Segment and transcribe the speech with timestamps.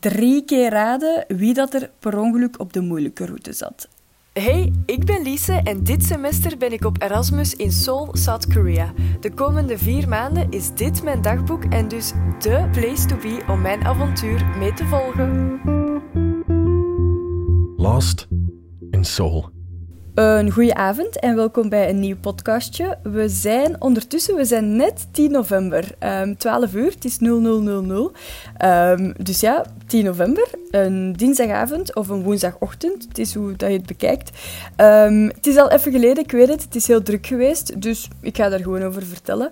[0.00, 3.88] drie keer raden wie dat er per ongeluk op de moeilijke route zat.
[4.32, 8.92] Hey, ik ben Lise en dit semester ben ik op Erasmus in Seoul, South Korea.
[9.20, 13.60] De komende vier maanden is dit mijn dagboek en dus de place to be om
[13.60, 15.60] mijn avontuur mee te volgen.
[17.76, 18.28] Lost
[18.90, 19.53] in Seoul.
[20.14, 22.98] Een goede avond en welkom bij een nieuw podcastje.
[23.02, 28.10] We zijn ondertussen, we zijn net 10 november, um, 12 uur, het is 0000.
[28.64, 33.76] Um, dus ja, 10 november, een dinsdagavond of een woensdagochtend, het is hoe dat je
[33.76, 34.30] het bekijkt.
[34.76, 38.08] Um, het is al even geleden, ik weet het, het is heel druk geweest, dus
[38.20, 39.50] ik ga daar gewoon over vertellen.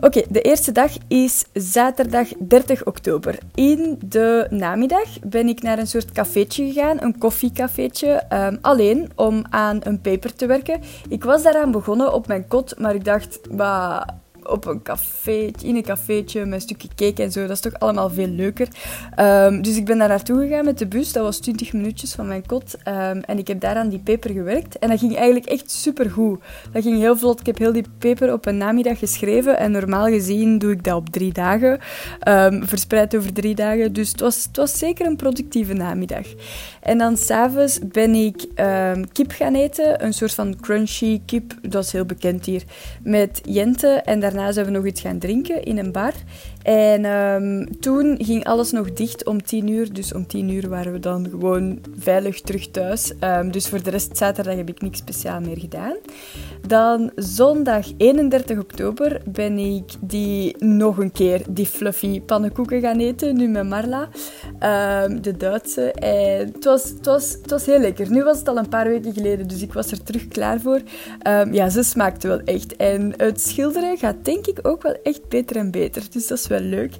[0.00, 3.38] Oké, de eerste dag is zaterdag 30 oktober.
[3.54, 9.44] In de namiddag ben ik naar een soort cafeetje gegaan, een koffiecafeetje, um, alleen om
[9.50, 10.80] aan een paper te werken.
[11.08, 14.02] Ik was daaraan begonnen op mijn kot, maar ik dacht, bah,
[14.48, 17.40] op een cafeetje, in een cafeetje met een stukje cake en zo.
[17.40, 18.68] Dat is toch allemaal veel leuker.
[19.20, 21.12] Um, dus ik ben daar naartoe gegaan met de bus.
[21.12, 22.74] Dat was 20 minuutjes van mijn kot.
[22.88, 24.78] Um, en ik heb daar aan die peper gewerkt.
[24.78, 26.40] En dat ging eigenlijk echt super goed.
[26.72, 27.40] Dat ging heel vlot.
[27.40, 29.58] Ik heb heel die peper op een namiddag geschreven.
[29.58, 31.78] En normaal gezien doe ik dat op drie dagen.
[32.28, 33.92] Um, verspreid over drie dagen.
[33.92, 36.26] Dus het was, het was zeker een productieve namiddag.
[36.80, 38.46] En dan s'avonds ben ik
[39.12, 40.04] kip gaan eten.
[40.04, 41.54] Een soort van crunchy kip.
[41.62, 42.62] Dat is heel bekend hier.
[43.02, 43.88] Met jente.
[43.88, 46.12] En daar daarna zijn we nog iets gaan drinken in een bar.
[46.62, 49.92] En um, toen ging alles nog dicht om tien uur.
[49.92, 53.12] Dus om tien uur waren we dan gewoon veilig terug thuis.
[53.20, 55.96] Um, dus voor de rest zaterdag heb ik niks speciaal meer gedaan.
[56.66, 63.36] Dan zondag 31 oktober ben ik die nog een keer die fluffy pannenkoeken gaan eten.
[63.36, 64.08] Nu met Marla,
[65.04, 65.92] um, de Duitse.
[65.92, 68.10] En het was, het, was, het was heel lekker.
[68.10, 70.80] Nu was het al een paar weken geleden, dus ik was er terug klaar voor.
[71.50, 72.76] ja, ze smaakte wel echt.
[72.76, 76.02] En het schilderen gaat denk ik ook wel echt beter en beter.
[76.10, 76.92] Dus dat is wel leuk.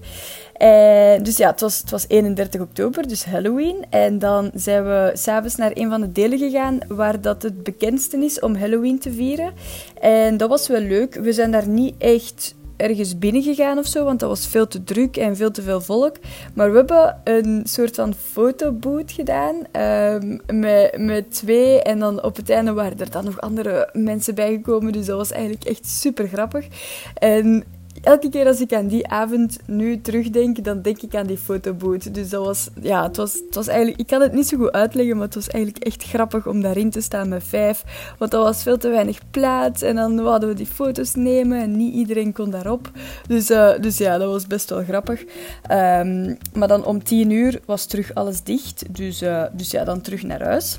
[0.55, 3.84] En, dus ja, het was, het was 31 oktober, dus Halloween.
[3.91, 8.16] En dan zijn we s'avonds naar een van de delen gegaan waar dat het bekendste
[8.16, 9.53] is om Halloween te vieren.
[10.00, 11.15] En dat was wel leuk.
[11.15, 14.85] We zijn daar niet echt ergens binnen gegaan of zo, want dat was veel te
[14.85, 16.17] druk en veel te veel volk.
[16.55, 21.83] Maar we hebben een soort van fotoboot gedaan um, met, met twee.
[21.83, 24.93] En dan op het einde waren er dan nog andere mensen bijgekomen.
[24.93, 26.67] Dus dat was eigenlijk echt super grappig.
[27.15, 27.65] En
[28.04, 32.15] elke keer als ik aan die avond nu terugdenk, dan denk ik aan die fotoboot.
[32.15, 34.72] Dus dat was, ja, het was, het was eigenlijk, ik kan het niet zo goed
[34.72, 37.84] uitleggen, maar het was eigenlijk echt grappig om daarin te staan met vijf.
[38.19, 41.76] Want dat was veel te weinig plaats en dan wilden we die foto's nemen en
[41.76, 42.91] niet iedereen kon daarop.
[43.26, 45.25] Dus, uh, dus ja, dat was best wel grappig.
[45.70, 50.00] Um, maar dan om tien uur was terug alles dicht, dus, uh, dus ja, dan
[50.00, 50.78] terug naar huis.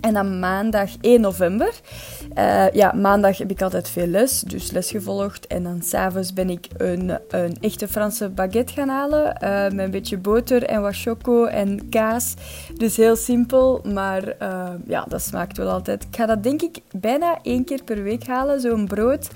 [0.00, 1.80] En dan maandag 1 november.
[2.38, 5.46] Uh, ja, maandag heb ik altijd veel les, dus les gevolgd.
[5.46, 9.36] En dan s'avonds ben ik een, een echte Franse baguette gaan halen.
[9.44, 12.34] Uh, met een beetje boter en wat choco en kaas.
[12.76, 16.02] Dus heel simpel, maar uh, ja, dat smaakt wel altijd.
[16.02, 19.28] Ik ga dat denk ik bijna één keer per week halen, zo'n brood.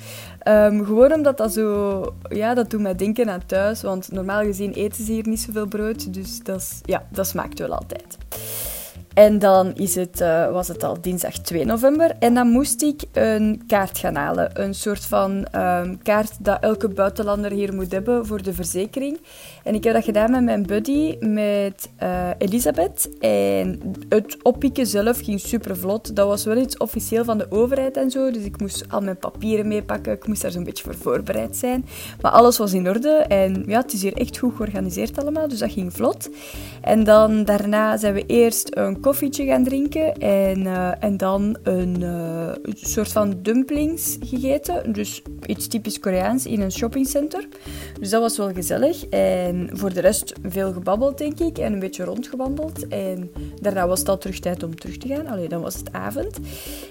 [0.49, 2.15] Um, gewoon omdat dat zo...
[2.29, 3.83] Ja, dat doet mij denken aan thuis.
[3.83, 6.15] Want normaal gezien eten ze hier niet zoveel brood.
[6.15, 8.17] Dus dat, ja, dat smaakt wel altijd.
[9.15, 12.17] En dan is het, uh, was het al dinsdag 2 november.
[12.19, 14.51] En dan moest ik een kaart gaan halen.
[14.61, 19.21] Een soort van um, kaart dat elke buitenlander hier moet hebben voor de verzekering.
[19.65, 23.19] En ik heb dat gedaan met mijn buddy, met uh, Elisabeth.
[23.19, 26.17] En het oppikken zelf ging super vlot.
[26.17, 28.31] Dat was wel iets officieel van de overheid en zo.
[28.31, 30.13] Dus ik moest al mijn papieren meepakken.
[30.13, 31.85] Ik moest daar zo'n beetje voor voorbereid zijn.
[32.21, 33.09] Maar alles was in orde.
[33.29, 35.49] En ja, het is hier echt goed georganiseerd allemaal.
[35.49, 36.31] Dus dat ging vlot.
[36.81, 42.01] En dan daarna zijn we eerst een koffietje gaan drinken en, uh, en dan een
[42.01, 44.93] uh, soort van dumplings gegeten.
[44.93, 47.49] Dus iets typisch Koreaans in een shoppingcenter.
[48.01, 49.07] Dus dat was wel gezellig.
[49.09, 51.59] En voor de rest veel gebabbeld, denk ik.
[51.59, 52.89] En een beetje rondgewandeld.
[52.89, 55.27] En daarna was het al terug tijd om terug te gaan.
[55.27, 56.39] Allee, dan was het avond.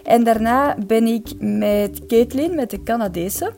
[0.04, 3.52] En daarna ben ik met Caitlin, met de Canadese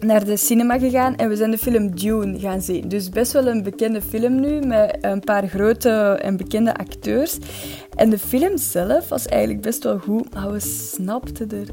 [0.00, 2.88] naar de cinema gegaan en we zijn de film Dune gaan zien.
[2.88, 5.90] Dus best wel een bekende film nu met een paar grote
[6.22, 7.38] en bekende acteurs.
[7.94, 11.68] En de film zelf was eigenlijk best wel goed, maar we snapten er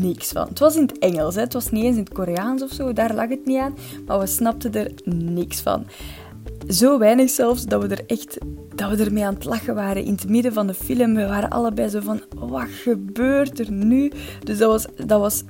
[0.00, 0.48] niks van.
[0.48, 1.40] Het was in het Engels, hè.
[1.40, 3.76] het was niet eens in het Koreaans of zo, daar lag het niet aan,
[4.06, 5.86] maar we snapten er niks van.
[6.68, 8.38] Zo weinig zelfs dat we er echt
[8.78, 11.14] dat we ermee aan het lachen waren in het midden van de film.
[11.14, 14.12] We waren allebei zo van, wat gebeurt er nu?
[14.44, 15.44] Dus dat was, dat was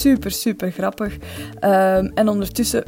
[0.00, 1.14] super, super grappig.
[1.14, 2.84] Um, en ondertussen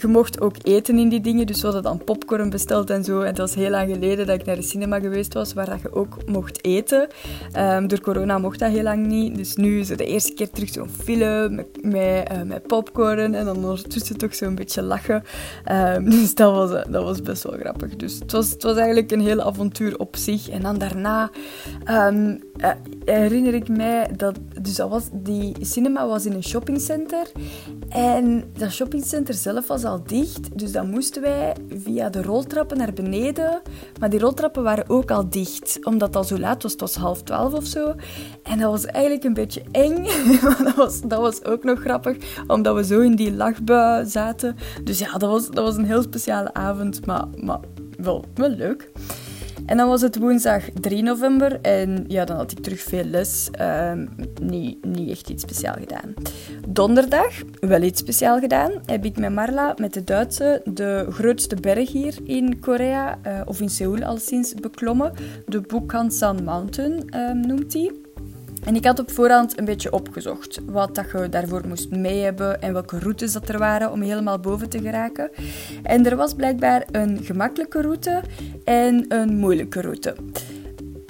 [0.00, 3.20] je mocht ook eten in die dingen, dus we hadden dan popcorn besteld en zo.
[3.20, 5.80] En het was heel lang geleden dat ik naar de cinema geweest was, waar dat
[5.80, 7.08] je ook mocht eten.
[7.56, 10.50] Um, door corona mocht dat heel lang niet, dus nu is het de eerste keer
[10.50, 15.22] terug zo'n film met, met, uh, met, popcorn en dan ondertussen toch zo'n beetje lachen.
[15.72, 17.96] Um, dus dat was, dat was best wel grappig.
[17.96, 20.48] Dus het was, het was eigenlijk een heel avontuur op zich.
[20.48, 21.30] En dan daarna
[21.90, 22.70] um, uh,
[23.04, 27.26] herinner ik mij dat, dus dat was, die cinema was in een shoppingcenter.
[27.88, 32.92] En dat shoppingcenter zelf was al dicht, dus dan moesten wij via de roltrappen naar
[32.92, 33.62] beneden.
[33.98, 36.74] Maar die roltrappen waren ook al dicht, omdat het al zo laat was.
[36.76, 37.94] Was half twaalf of zo.
[38.42, 40.02] En dat was eigenlijk een beetje eng,
[40.42, 42.16] maar dat was, dat was ook nog grappig,
[42.46, 44.56] omdat we zo in die lachbui zaten.
[44.84, 47.60] Dus ja, dat was, dat was een heel speciale avond, maar, maar
[47.98, 48.90] wel, wel leuk.
[49.70, 53.48] En dan was het woensdag 3 november en ja, dan had ik terug veel les.
[53.60, 54.08] Um,
[54.42, 56.14] niet, niet echt iets speciaal gedaan.
[56.68, 61.92] Donderdag, wel iets speciaal gedaan, heb ik met Marla, met de Duitse, de grootste berg
[61.92, 65.12] hier in Korea, uh, of in Seoul al sinds, beklommen.
[65.46, 67.90] De Bukhansan Mountain um, noemt hij.
[68.64, 72.62] En ik had op voorhand een beetje opgezocht wat dat je daarvoor moest mee hebben
[72.62, 75.30] en welke routes dat er waren om helemaal boven te geraken.
[75.82, 78.22] En er was blijkbaar een gemakkelijke route
[78.64, 80.14] en een moeilijke route.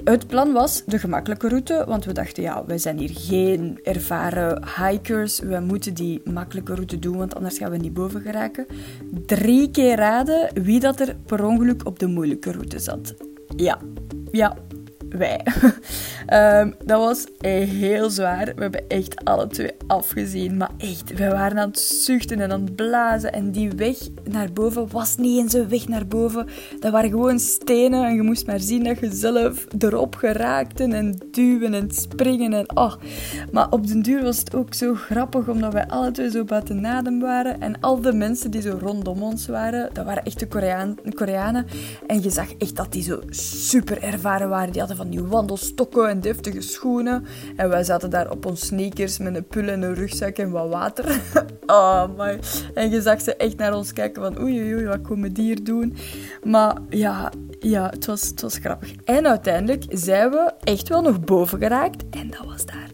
[0.03, 4.63] Het plan was de gemakkelijke route, want we dachten, ja, wij zijn hier geen ervaren
[4.77, 5.39] hikers.
[5.39, 8.65] We moeten die makkelijke route doen, want anders gaan we niet boven geraken.
[9.25, 13.13] Drie keer raden wie dat er per ongeluk op de moeilijke route zat.
[13.55, 13.79] Ja,
[14.31, 14.57] ja,
[15.17, 15.41] wij.
[16.61, 17.25] um, dat was
[17.67, 18.45] heel zwaar.
[18.55, 20.57] We hebben echt alle twee afgezien.
[20.57, 23.33] Maar echt, we waren aan het zuchten en aan het blazen.
[23.33, 26.47] En die weg naar boven was niet eens een weg naar boven.
[26.79, 28.05] Dat waren gewoon stenen.
[28.05, 30.83] En je moest maar zien dat je zelf erop geraakte.
[30.83, 32.53] En duwen en springen.
[32.53, 32.93] En, oh.
[33.51, 35.47] Maar op den duur was het ook zo grappig.
[35.47, 37.61] Omdat wij alle twee zo buiten adem waren.
[37.61, 39.89] En al de mensen die zo rondom ons waren.
[39.93, 41.65] Dat waren echte Koreaan, Koreanen.
[42.07, 44.71] En je zag echt dat die zo super ervaren waren.
[44.71, 47.25] Die hadden van die wandelstokken en deftige schoenen.
[47.55, 50.69] En wij zaten daar op ons sneakers met een pul en een rugzak en wat
[50.69, 51.21] water.
[51.65, 52.39] oh my.
[52.73, 55.63] En je zag ze echt naar ons kijken van oei oei wat komen die hier
[55.63, 55.95] doen?
[56.43, 58.91] Maar ja, ja het, was, het was grappig.
[59.03, 62.03] En uiteindelijk zijn we echt wel nog boven geraakt.
[62.09, 62.91] En dat was daar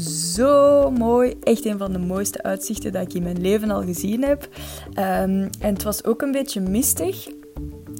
[0.00, 1.34] zo mooi.
[1.42, 4.48] Echt een van de mooiste uitzichten dat ik in mijn leven al gezien heb.
[4.88, 7.28] Um, en het was ook een beetje mistig.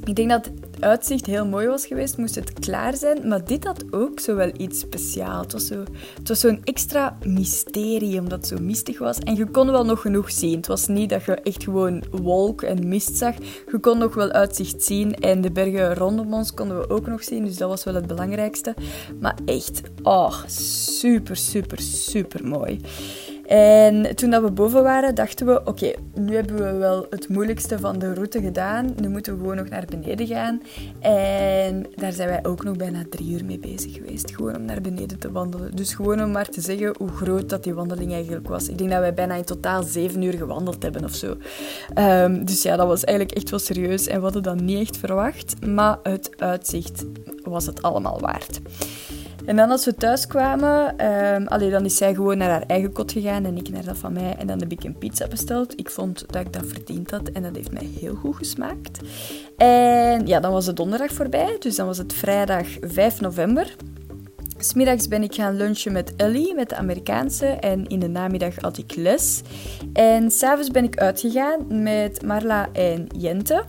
[0.05, 0.51] Ik denk dat
[0.81, 3.29] uitzicht heel mooi was geweest, moest het klaar zijn.
[3.29, 5.43] Maar dit had ook zo wel iets speciaals.
[5.43, 5.85] Het was, zo,
[6.19, 9.19] het was zo'n extra mysterie, omdat het zo mistig was.
[9.19, 10.57] En je kon wel nog genoeg zien.
[10.57, 13.35] Het was niet dat je echt gewoon wolk en mist zag.
[13.73, 15.15] Je kon nog wel uitzicht zien.
[15.15, 17.45] En de bergen rondom ons konden we ook nog zien.
[17.45, 18.75] Dus dat was wel het belangrijkste.
[19.21, 22.81] Maar echt, oh, super, super, super mooi.
[23.47, 27.79] En toen dat we boven waren, dachten we: oké, nu hebben we wel het moeilijkste
[27.79, 28.95] van de route gedaan.
[29.01, 30.63] Nu moeten we gewoon nog naar beneden gaan.
[31.01, 34.35] En daar zijn wij ook nog bijna drie uur mee bezig geweest.
[34.35, 35.77] Gewoon om naar beneden te wandelen.
[35.77, 38.69] Dus gewoon om maar te zeggen hoe groot dat die wandeling eigenlijk was.
[38.69, 41.37] Ik denk dat wij bijna in totaal zeven uur gewandeld hebben of zo.
[41.99, 44.07] Um, dus ja, dat was eigenlijk echt wel serieus.
[44.07, 45.67] En we hadden dat niet echt verwacht.
[45.67, 47.05] Maar het uitzicht
[47.43, 48.61] was het allemaal waard.
[49.47, 53.13] En dan als we thuis kwamen, um, dan is zij gewoon naar haar eigen kot
[53.13, 54.37] gegaan en ik naar dat van mij.
[54.39, 55.79] En dan heb ik een pizza besteld.
[55.79, 59.01] Ik vond dat ik dat verdiend had en dat heeft mij heel goed gesmaakt.
[59.57, 63.75] En ja, dan was het donderdag voorbij, dus dan was het vrijdag 5 november.
[64.59, 68.79] Smiddags ben ik gaan lunchen met Ellie, met de Amerikaanse, en in de namiddag had
[68.79, 69.43] ik les.
[69.93, 73.65] En s'avonds ben ik uitgegaan met Marla en Jente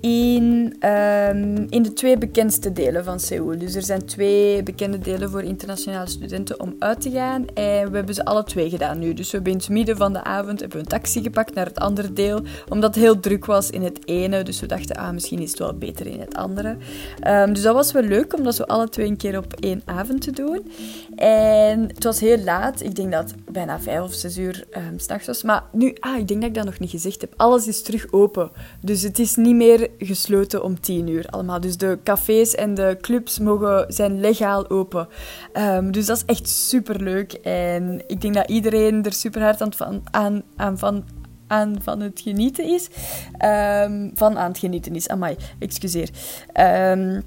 [0.00, 3.58] in, um, in de twee bekendste delen van Seoul.
[3.58, 7.46] Dus er zijn twee bekende delen voor internationale studenten om uit te gaan.
[7.54, 9.14] En we hebben ze alle twee gedaan nu.
[9.14, 11.66] Dus we hebben in het midden van de avond hebben we een taxi gepakt naar
[11.66, 12.40] het andere deel.
[12.68, 14.42] Omdat het heel druk was in het ene.
[14.42, 16.76] Dus we dachten, ah, misschien is het wel beter in het andere.
[17.26, 19.82] Um, dus dat was wel leuk om dat zo alle twee een keer op één
[19.84, 20.70] avond te doen.
[21.16, 22.82] En het was heel laat.
[22.82, 25.42] Ik denk dat het bijna vijf of zes uur um, s'nachts was.
[25.42, 27.34] Maar nu, ah, ik denk dat ik dat nog niet gezegd heb.
[27.36, 28.50] Alles is terug open.
[28.80, 31.60] Dus het is niet meer gesloten om tien uur allemaal.
[31.60, 35.08] Dus de cafés en de clubs mogen, zijn legaal open.
[35.52, 37.32] Um, dus dat is echt super leuk.
[37.32, 41.04] En ik denk dat iedereen er super hard aan, van, aan, aan van
[41.46, 42.88] aan van het genieten is.
[43.44, 45.08] Um, van aan het genieten is.
[45.08, 46.08] Amai, excuseer.
[46.92, 47.22] Um,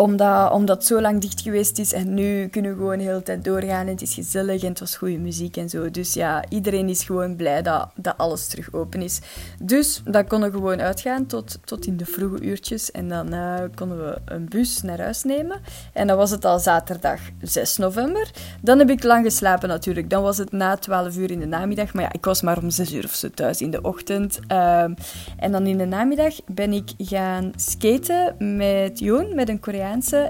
[0.00, 3.44] omdat, omdat zo lang dicht geweest is en nu kunnen we gewoon de hele tijd
[3.44, 5.90] doorgaan en het is gezellig en het was goede muziek en zo.
[5.90, 9.20] Dus ja, iedereen is gewoon blij dat, dat alles terug open is.
[9.58, 13.54] Dus dat konden we gewoon uitgaan tot, tot in de vroege uurtjes en dan uh,
[13.74, 15.60] konden we een bus naar huis nemen.
[15.92, 18.30] En dan was het al zaterdag 6 november.
[18.60, 20.10] Dan heb ik lang geslapen natuurlijk.
[20.10, 22.70] Dan was het na 12 uur in de namiddag, maar ja, ik was maar om
[22.70, 24.38] 6 uur of zo thuis in de ochtend.
[24.48, 24.82] Uh,
[25.36, 29.88] en dan in de namiddag ben ik gaan skaten met Joon, met een Koreaan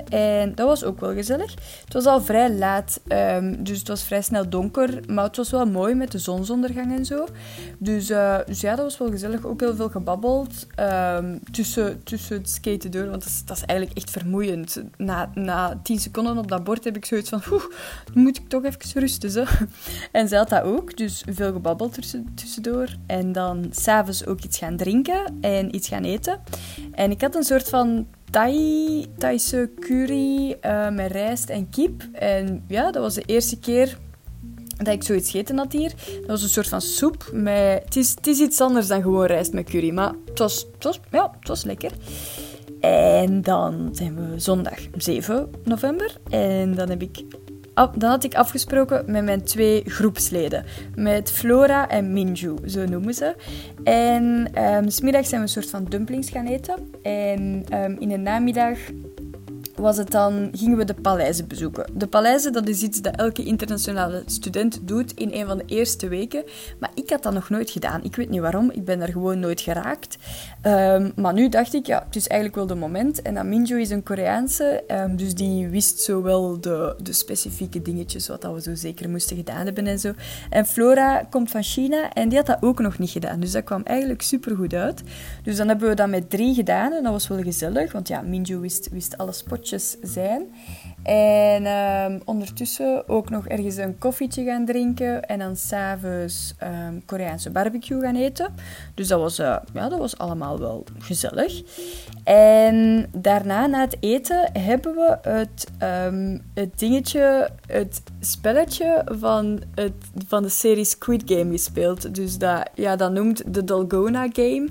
[0.09, 1.55] en dat was ook wel gezellig.
[1.85, 5.01] Het was al vrij laat, um, dus het was vrij snel donker.
[5.07, 7.27] Maar het was wel mooi met de zonsondergang en zo.
[7.79, 9.45] Dus, uh, dus ja, dat was wel gezellig.
[9.45, 10.67] Ook heel veel gebabbeld
[11.17, 13.11] um, tussen, tussen het skaten door.
[13.11, 14.83] Want dat is, eigenlijk echt vermoeiend.
[14.97, 17.43] Na, na tien seconden op dat bord heb ik zoiets van...
[17.51, 17.65] Oeh,
[18.15, 19.19] moet ik toch even rusten.
[20.13, 20.97] En zij had dat ook.
[20.97, 22.97] Dus veel gebabbeld tussen, tussendoor.
[23.07, 26.41] En dan s'avonds ook iets gaan drinken en iets gaan eten.
[26.93, 32.03] En ik had een soort van Thai, Thaise curry uh, met rijst en kip.
[32.13, 33.99] En ja, dat was de eerste keer
[34.77, 35.93] dat ik zoiets gegeten had hier.
[36.21, 37.31] Dat was een soort van soep.
[37.33, 37.83] Met...
[37.85, 40.85] Het, is, het is iets anders dan gewoon rijst met curry, maar het was, het
[40.85, 41.93] was, ja, het was lekker.
[42.81, 46.17] En dan zijn we zondag 7 november.
[46.31, 47.25] En dan heb ik
[47.87, 50.65] dan had ik afgesproken met mijn twee groepsleden.
[50.95, 53.35] Met Flora en Minju, zo noemen ze.
[53.85, 56.91] En um, smiddags zijn we een soort van dumplings gaan eten.
[57.03, 58.79] En um, in de namiddag
[59.81, 61.91] was het dan, gingen we de paleizen bezoeken.
[61.95, 66.09] De paleizen, dat is iets dat elke internationale student doet in een van de eerste
[66.09, 66.45] weken.
[66.79, 68.05] Maar ik had dat nog nooit gedaan.
[68.05, 70.17] Ik weet niet waarom, ik ben daar gewoon nooit geraakt.
[70.67, 73.23] Um, maar nu dacht ik, ja, het is eigenlijk wel de moment.
[73.23, 78.29] En Minjo is een Koreaanse, um, dus die wist zo wel de, de specifieke dingetjes,
[78.29, 80.13] wat dat we zo zeker moesten gedaan hebben en zo.
[80.51, 83.41] En Flora komt van China en die had dat ook nog niet gedaan.
[83.41, 85.03] Dus dat kwam eigenlijk super goed uit.
[85.43, 88.21] Dus dan hebben we dat met drie gedaan en dat was wel gezellig, want ja,
[88.21, 89.70] Minjo wist, wist alle spotjes
[90.03, 90.43] zijn.
[91.03, 95.25] En um, ondertussen ook nog ergens een koffietje gaan drinken.
[95.25, 98.55] En dan s'avonds um, Koreaanse barbecue gaan eten.
[98.95, 101.63] Dus dat was, uh, ja, dat was allemaal wel gezellig.
[102.25, 105.67] En daarna, na het eten, hebben we het,
[106.07, 109.93] um, het dingetje, het spelletje van, het,
[110.29, 112.15] van de serie Squid Game gespeeld.
[112.15, 114.69] Dus dat, ja, dat noemt de Dalgona Game.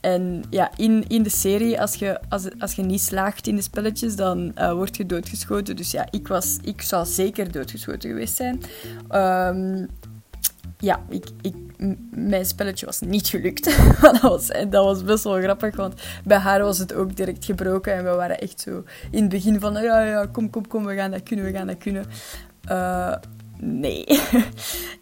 [0.00, 3.62] en ja, in, in de serie, als je, als, als je niet slaagt in de
[3.62, 5.76] spelletjes, dan uh, word je doodgeschoten.
[5.76, 8.60] Dus ja, ik, was, ik zou zeker doodgeschoten geweest zijn.
[9.10, 9.88] Um,
[10.78, 11.54] ja, ik, ik,
[12.10, 13.64] mijn spelletje was niet gelukt.
[14.00, 17.94] dat, was, dat was best wel grappig, want bij haar was het ook direct gebroken.
[17.94, 20.94] En we waren echt zo in het begin van, ja, ja, kom, kom, kom, we
[20.94, 22.04] gaan dat kunnen, we gaan dat kunnen.
[22.70, 23.14] Uh,
[23.58, 24.04] nee.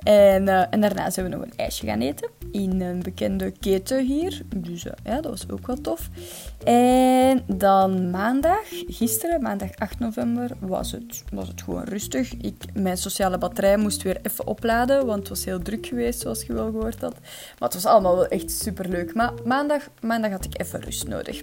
[0.03, 4.07] en, uh, en daarna zijn we nog een ijsje gaan eten in een bekende keten
[4.07, 4.43] hier.
[4.57, 6.11] Dus uh, ja, dat was ook wel tof.
[6.65, 12.35] En dan maandag, gisteren, maandag 8 november, was het, was het gewoon rustig.
[12.37, 16.43] Ik, mijn sociale batterij moest weer even opladen, want het was heel druk geweest, zoals
[16.43, 17.13] je wel gehoord had.
[17.59, 19.15] Maar het was allemaal wel echt superleuk.
[19.15, 21.43] Maar maandag, maandag had ik even rust nodig.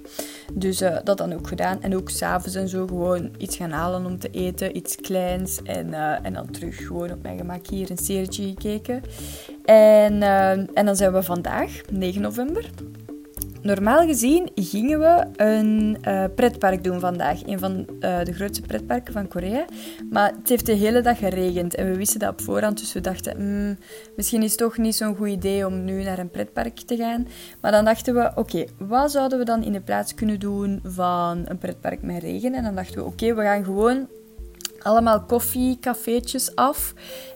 [0.54, 1.82] Dus uh, dat dan ook gedaan.
[1.82, 5.62] En ook s'avonds en zo gewoon iets gaan halen om te eten, iets kleins.
[5.64, 9.02] En, uh, en dan terug gewoon op mijn gemak hier een serietje gekeken.
[9.66, 12.70] En, uh, en dan zijn we vandaag, 9 november.
[13.62, 17.46] Normaal gezien gingen we een uh, pretpark doen vandaag.
[17.46, 19.66] Een van uh, de grootste pretparken van Korea.
[20.10, 22.80] Maar het heeft de hele dag geregend en we wisten dat op voorhand.
[22.80, 23.78] Dus we dachten, mm,
[24.16, 27.28] misschien is het toch niet zo'n goed idee om nu naar een pretpark te gaan.
[27.62, 31.42] Maar dan dachten we, oké, wat zouden we dan in de plaats kunnen doen van
[31.46, 32.54] een pretpark met regen?
[32.54, 34.08] En dan dachten we, oké, we gaan gewoon
[34.80, 36.94] allemaal koffie, cafeetjes af.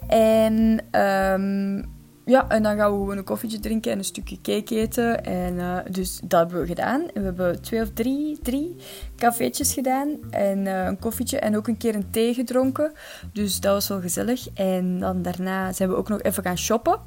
[0.08, 0.80] En...
[1.02, 1.94] Um,
[2.26, 5.26] ja, en dan gaan we gewoon een koffietje drinken en een stukje cake eten.
[5.26, 7.02] En uh, dus dat hebben we gedaan.
[7.02, 8.76] En we hebben twee of drie, drie
[9.18, 10.18] cafeetjes gedaan.
[10.30, 12.92] En uh, een koffietje en ook een keer een thee gedronken.
[13.34, 14.48] Dus dat was wel gezellig.
[14.54, 17.00] En dan daarna zijn we ook nog even gaan shoppen.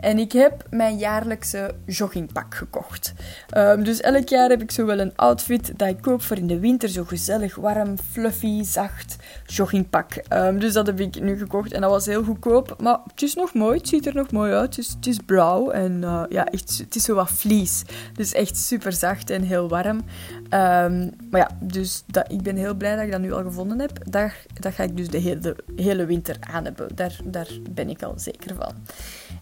[0.00, 3.12] En ik heb mijn jaarlijkse joggingpak gekocht.
[3.56, 6.46] Um, dus elk jaar heb ik zo wel een outfit dat ik koop voor in
[6.46, 6.88] de winter.
[6.88, 9.16] Zo gezellig, warm, fluffy, zacht
[9.46, 10.12] joggingpak.
[10.32, 12.76] Um, dus dat heb ik nu gekocht en dat was heel goedkoop.
[12.80, 14.76] Maar het is nog mooi, het ziet er nog mooi uit.
[14.76, 17.82] Het is, het is blauw en uh, ja, echt, het is zo wat vlies.
[18.14, 19.96] Dus echt super zacht en heel warm.
[19.96, 23.80] Um, maar ja, dus dat, ik ben heel blij dat ik dat nu al gevonden
[23.80, 23.98] heb.
[24.10, 24.30] Dat,
[24.60, 26.88] dat ga ik dus de hele, hele winter aan hebben.
[26.94, 28.74] Daar, daar ben ik al zeker van.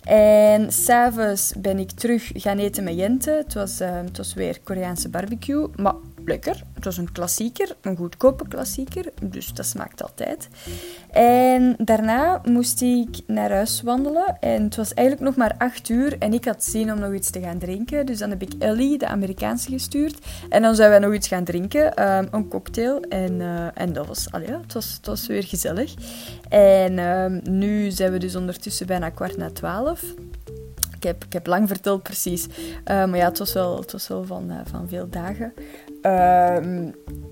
[0.02, 3.30] En s'avonds ben ik terug gaan eten met Jente.
[3.30, 5.68] Het was, uh, het was weer Koreaanse barbecue.
[5.76, 6.62] Maar lekker.
[6.74, 10.48] Het was een klassieker, een goedkope klassieker, dus dat smaakt altijd.
[11.10, 16.18] En daarna moest ik naar huis wandelen en het was eigenlijk nog maar acht uur
[16.18, 18.06] en ik had zin om nog iets te gaan drinken.
[18.06, 21.44] Dus dan heb ik Ellie, de Amerikaanse, gestuurd en dan zouden wij nog iets gaan
[21.44, 25.44] drinken, ehm, een cocktail en, uh, en dat was, allee, het, was, het was weer
[25.44, 25.94] gezellig.
[26.48, 30.02] En ehm, nu zijn we dus ondertussen bijna kwart na twaalf.
[30.96, 32.46] Ik heb, ik heb lang verteld precies.
[32.46, 35.52] Uh, maar ja, het was wel, het was wel van, van veel dagen.
[36.02, 36.56] Uh,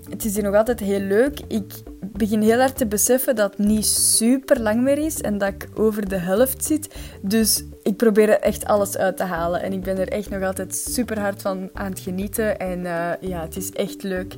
[0.09, 1.39] het is hier nog altijd heel leuk.
[1.47, 5.49] Ik begin heel hard te beseffen dat het niet super lang meer is en dat
[5.49, 6.95] ik over de helft zit.
[7.21, 9.61] Dus ik probeer er echt alles uit te halen.
[9.61, 12.59] En ik ben er echt nog altijd super hard van aan het genieten.
[12.59, 14.35] En uh, ja, het is echt leuk.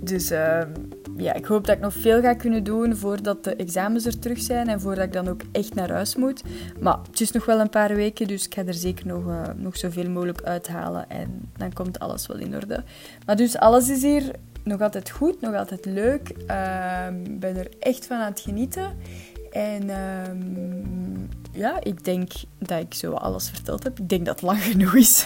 [0.00, 0.70] Dus ehm,
[1.18, 4.40] ja, ik hoop dat ik nog veel ga kunnen doen voordat de examens er terug
[4.40, 6.42] zijn en voordat ik dan ook echt naar huis moet.
[6.80, 9.42] Maar het is nog wel een paar weken, dus ik ga er zeker nog, uh,
[9.56, 12.84] nog zoveel mogelijk uithalen en dan komt alles wel in orde.
[13.26, 14.30] Maar dus alles is hier
[14.64, 16.28] nog altijd goed, nog altijd leuk.
[16.28, 18.96] Ik uh, ben er echt van aan het genieten.
[19.50, 19.90] En
[20.30, 23.98] um, ja, ik denk dat ik zo alles verteld heb.
[23.98, 25.24] Ik denk dat het lang genoeg is.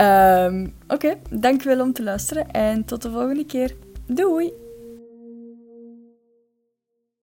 [0.00, 3.76] um, Oké, okay, dankjewel om te luisteren en tot de volgende keer.
[4.06, 4.67] Doei!